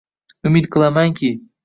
[0.49, 1.31] Umid qilamanki